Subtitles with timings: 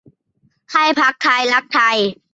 [0.71, 1.97] ให้พรรคไทยรักไทย